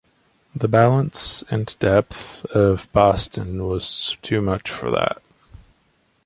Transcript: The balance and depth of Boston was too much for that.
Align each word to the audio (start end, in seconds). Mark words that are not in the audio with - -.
The 0.55 0.67
balance 0.67 1.43
and 1.51 1.75
depth 1.77 2.45
of 2.47 2.91
Boston 2.91 3.67
was 3.67 4.17
too 4.23 4.41
much 4.41 4.67
for 4.67 4.89
that. 4.89 5.21